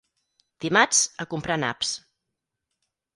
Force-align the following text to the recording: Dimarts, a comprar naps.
Dimarts, 0.63 1.01
a 1.25 1.27
comprar 1.33 1.57
naps. 1.65 1.91